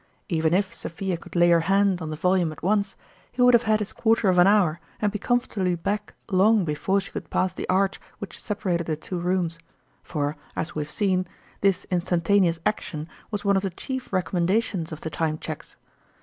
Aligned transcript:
Even 0.29 0.55
if 0.55 0.73
Sophia 0.73 1.15
could 1.15 1.35
lay 1.35 1.49
her 1.51 1.59
hand 1.59 2.01
on 2.01 2.09
the 2.09 2.15
volume 2.15 2.51
at 2.51 2.63
once, 2.63 2.95
he 3.31 3.39
would 3.43 3.53
have 3.53 3.61
had 3.69 3.77
his 3.77 3.93
quar 3.93 4.15
ter 4.15 4.29
of 4.29 4.39
an 4.39 4.47
hour 4.47 4.79
and 4.99 5.11
be 5.11 5.19
comfortably 5.19 5.75
back 5.75 6.15
long 6.31 6.65
before 6.65 6.99
she 6.99 7.11
could 7.11 7.29
pass 7.29 7.53
the 7.53 7.69
arch 7.69 8.01
which 8.17 8.39
sepa 8.39 8.65
rated 8.65 8.87
the 8.87 8.95
two 8.95 9.19
rooms; 9.19 9.59
for, 10.01 10.35
as 10.55 10.73
we 10.73 10.81
have 10.81 10.89
seen, 10.89 11.27
this 11.59 11.85
instantaneous 11.91 12.57
action 12.65 13.07
was 13.29 13.45
one 13.45 13.55
of 13.55 13.61
the 13.61 13.69
chief 13.69 14.11
rec 14.11 14.29
ommendations 14.29 14.91
of 14.91 15.01
the 15.01 15.11
Time 15.11 15.37
Cheques. 15.37 15.75